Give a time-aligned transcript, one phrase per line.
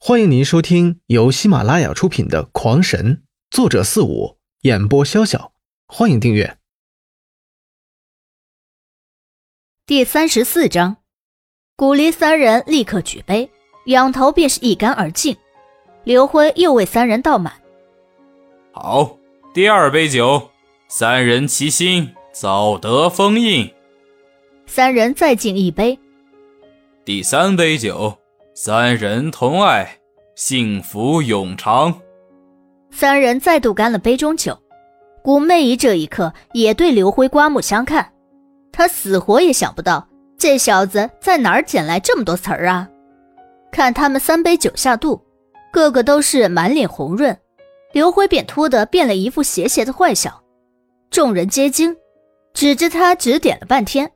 [0.00, 3.16] 欢迎您收听由喜马拉雅出品的《狂神》，
[3.50, 5.50] 作者四五，演播潇潇。
[5.88, 6.56] 欢迎订阅。
[9.84, 10.98] 第三十四章，
[11.74, 13.50] 古离三人立刻举杯，
[13.86, 15.36] 仰头便是一干而尽。
[16.04, 17.60] 刘辉又为三人倒满。
[18.70, 19.18] 好，
[19.52, 20.48] 第二杯酒，
[20.86, 23.74] 三人齐心，早得封印。
[24.64, 25.98] 三人再敬一杯。
[27.04, 28.16] 第三杯酒。
[28.60, 29.88] 三人同爱，
[30.34, 31.96] 幸福永长。
[32.90, 34.58] 三人再度干了杯中酒，
[35.22, 38.12] 古媚姨这一刻也对刘辉刮目相看。
[38.72, 40.04] 她死活也想不到
[40.36, 42.88] 这小子在哪儿捡来这么多词儿啊！
[43.70, 45.22] 看他们三杯酒下肚，
[45.72, 47.38] 个个都是满脸红润，
[47.92, 50.42] 刘辉便突的变了一副邪邪的坏笑。
[51.12, 51.96] 众人皆惊，
[52.54, 54.10] 指着他指点了半天，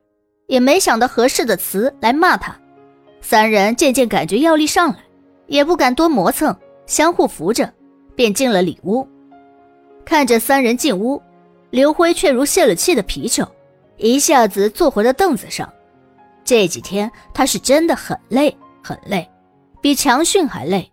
[0.48, 2.58] 也没想到合适的词来骂他。
[3.22, 4.98] 三人渐渐感觉药力上来，
[5.46, 6.54] 也不敢多磨蹭，
[6.86, 7.72] 相互扶着，
[8.14, 9.08] 便进了里屋。
[10.04, 11.22] 看着三人进屋，
[11.70, 13.46] 刘辉却如泄了气的皮球，
[13.96, 15.72] 一下子坐回了凳子上。
[16.44, 19.30] 这几天他是真的很累，很累，
[19.80, 20.92] 比强训还累。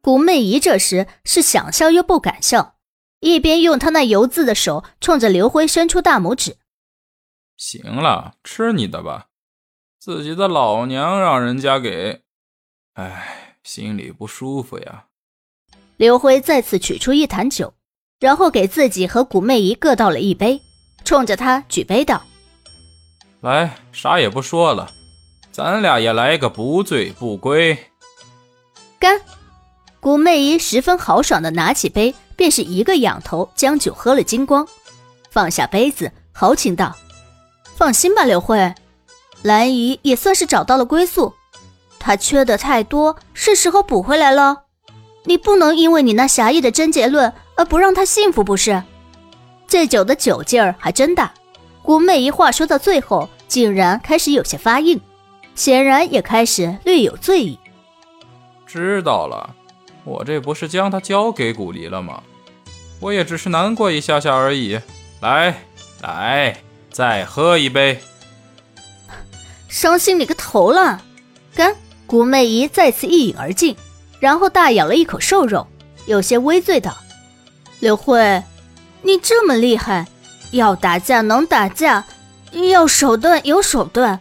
[0.00, 2.74] 古媚姨这时是想笑又不敢笑，
[3.20, 6.56] 一边用她那油渍的手冲着刘辉伸出大拇指
[7.56, 9.26] ：“行了，吃你的吧。”
[10.04, 12.20] 自己的老娘让人家给，
[12.92, 15.06] 哎，心里不舒服呀。
[15.96, 17.72] 刘辉再次取出一坛酒，
[18.20, 20.60] 然后给自己和古媚姨各倒了一杯，
[21.06, 22.22] 冲着他举杯道
[23.40, 24.92] ：“来，啥也不说了，
[25.50, 27.74] 咱俩也来个不醉不归。”
[29.00, 29.18] 干！
[30.00, 34.68] 古媚姨十分豪爽的拿起杯，便是一个仰头将酒喝了精光，
[35.30, 36.94] 放下杯子，豪情道
[37.74, 38.58] ：“放心吧，刘辉。”
[39.44, 41.34] 兰姨也算是找到了归宿，
[41.98, 44.62] 她缺的太多，是时候补回来了。
[45.24, 48.82] 你不能因为你那狭义的贞洁论而不让她幸福，不是？
[49.68, 51.30] 这酒的酒劲儿还真大。
[51.82, 54.98] 古媚一话说到最后，竟然开始有些发硬，
[55.54, 57.58] 显然也开始略有醉意。
[58.66, 59.54] 知道了，
[60.04, 62.22] 我这不是将她交给古离了吗？
[62.98, 64.80] 我也只是难过一下下而已。
[65.20, 65.54] 来
[66.00, 66.56] 来，
[66.90, 68.00] 再喝一杯。
[69.74, 71.02] 伤心你个头了！
[71.52, 71.74] 干！
[72.06, 73.76] 古媚姨再次一饮而尽，
[74.20, 75.66] 然后大咬了一口瘦肉，
[76.06, 76.96] 有些微醉道
[77.80, 78.40] ：“刘慧，
[79.02, 80.06] 你这么厉害，
[80.52, 82.06] 要打架能打架，
[82.70, 84.20] 要手段有手段。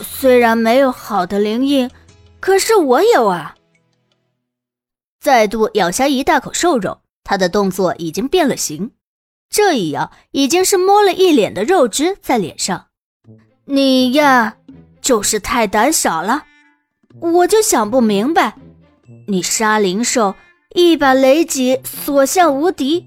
[0.00, 1.90] 虽然没有好的灵印，
[2.40, 3.54] 可是我有啊！”
[5.20, 8.92] 再度咬下一大口瘦肉，他的动作已经变了形，
[9.50, 12.86] 这一咬已经是摸了一脸的肉汁在脸上。
[13.64, 14.56] 你呀，
[15.02, 16.44] 就是太胆小了，
[17.20, 18.54] 我就想不明白，
[19.26, 20.34] 你杀灵兽
[20.74, 23.06] 一把雷戟所向无敌，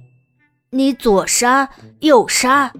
[0.69, 1.69] 你左杀
[2.01, 2.71] 右杀。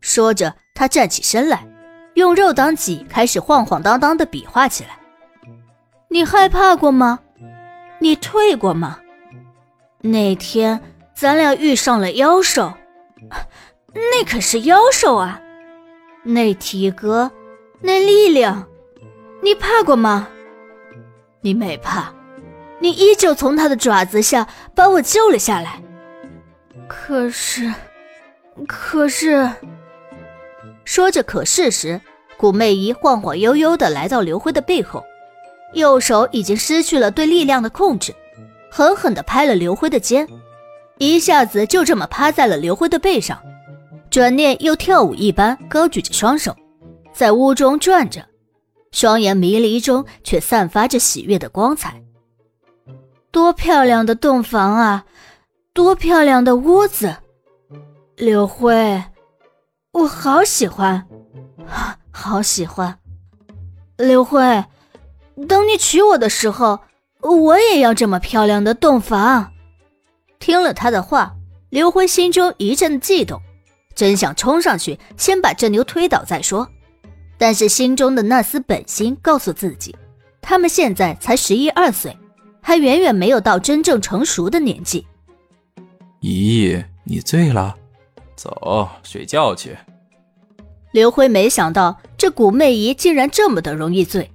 [0.00, 1.66] 说着，他站起身来，
[2.14, 4.90] 用肉挡戟开始晃晃荡荡的比划起来。
[6.08, 7.20] 你害怕过吗？
[8.00, 8.98] 你退过吗？
[10.02, 10.80] 那天
[11.14, 12.72] 咱俩遇上了妖兽，
[13.94, 15.40] 那可是妖兽啊！
[16.22, 17.30] 那体格，
[17.86, 18.66] 那力量，
[19.40, 20.26] 你怕过吗？
[21.40, 22.12] 你没怕，
[22.80, 25.80] 你依旧从他的爪子下把我救了下来。
[26.88, 27.72] 可是，
[28.66, 29.48] 可是，
[30.84, 32.00] 说着“可是”时，
[32.36, 35.04] 古媚姨晃晃悠悠的来到刘辉的背后，
[35.72, 38.12] 右手已经失去了对力量的控制，
[38.68, 40.26] 狠狠的拍了刘辉的肩，
[40.98, 43.40] 一下子就这么趴在了刘辉的背上。
[44.10, 46.56] 转念又跳舞一般高举着双手，
[47.16, 48.26] 在屋中转着，
[48.92, 52.02] 双眼迷离中却散发着喜悦的光彩。
[53.30, 55.06] 多漂亮的洞房啊，
[55.72, 57.16] 多漂亮的屋子！
[58.16, 59.02] 刘辉，
[59.92, 61.06] 我好喜欢，
[62.10, 62.98] 好喜欢。
[63.96, 64.62] 刘辉，
[65.48, 66.80] 等你娶我的时候，
[67.22, 69.54] 我也要这么漂亮的洞房。
[70.38, 71.34] 听了他的话，
[71.70, 73.40] 刘辉心中一阵悸动。
[73.94, 76.68] 真想冲上去，先把这牛推倒再说，
[77.38, 79.94] 但是心中的那丝本心告诉自己，
[80.40, 82.16] 他们现在才十一二岁，
[82.60, 85.06] 还远远没有到真正成熟的年纪。
[86.20, 87.76] 姨，你醉了，
[88.34, 89.76] 走，睡觉去。
[90.92, 94.30] 刘辉没想到这古媚姨竟然这么的容易醉，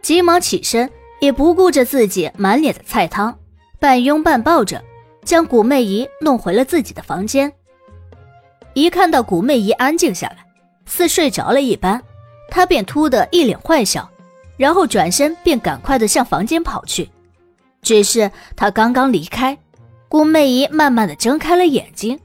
[0.00, 0.90] 急忙起身，
[1.20, 3.38] 也不顾着自己满脸的菜汤，
[3.78, 4.82] 半拥半抱着，
[5.22, 7.52] 将古媚姨弄回了自己的房间。
[8.72, 10.38] 一看到古媚姨安静下来，
[10.86, 12.02] 似睡着了一般，
[12.52, 14.06] 他便突的一脸坏笑，
[14.58, 17.10] 然后转身便赶快的向房间跑去。
[17.80, 19.56] 只是他刚刚离开，
[20.06, 22.20] 顾媚仪慢慢的睁开了眼睛，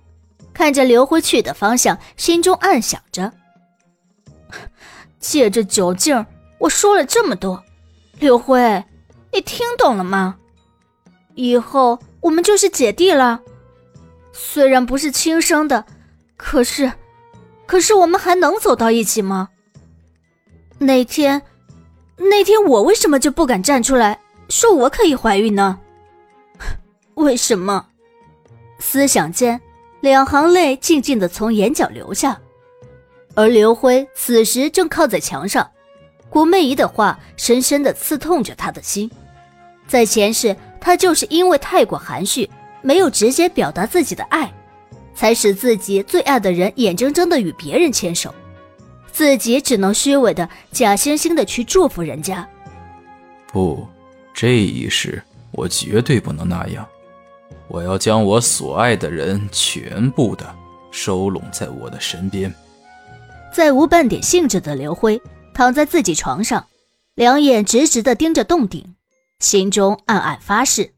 [0.54, 3.32] 看着刘辉去的方向，心中暗想着：
[5.18, 6.26] 借着酒劲，
[6.60, 7.64] 我说了这么多，
[8.20, 8.84] 刘辉，
[9.32, 10.36] 你听懂了吗？
[11.36, 13.40] 以后我们就是姐弟了，
[14.34, 15.86] 虽然不是亲生的，
[16.36, 16.92] 可是，
[17.66, 19.48] 可是我们还能走到一起吗？
[20.80, 21.42] 那天，
[22.18, 24.20] 那天我为什么就不敢站出来？
[24.50, 25.80] 说我可以怀孕呢？
[27.16, 27.88] 为什么？
[28.80, 29.60] 思想间，
[30.02, 32.40] 两行泪静静的从眼角流下。
[33.34, 35.70] 而刘辉此时正靠在墙上，
[36.30, 39.10] 古媚仪的话深深的刺痛着他的心。
[39.88, 42.50] 在前世，他就是因为太过含蓄，
[42.82, 44.52] 没有直接表达自己的爱，
[45.16, 48.34] 才使自己最爱的人眼睁睁的与别人牵手，
[49.18, 52.48] 自己只能虚伪的假惺惺的去祝福人家。
[53.48, 53.84] 不。
[54.32, 56.88] 这一世，我绝对不能那样。
[57.68, 60.46] 我要将我所爱的人全部的
[60.92, 62.54] 收拢在我的身边。
[63.52, 65.20] 再无半点兴致的刘辉
[65.56, 66.68] 躺在自己床上，
[67.16, 68.94] 两眼直直的盯着洞顶，
[69.40, 70.94] 心中暗暗发誓：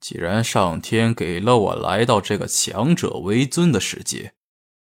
[0.00, 4.30] 既然上天给了我来到这个强者为尊的世界，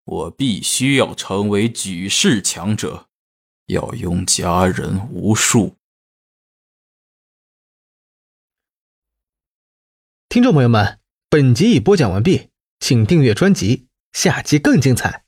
[0.05, 3.09] 我必须要成为举世强者，
[3.67, 5.77] 要拥家人无数。
[10.29, 12.51] 听众朋友们，本集已播讲完毕，
[12.81, 15.25] 请订阅专辑，下集更精彩。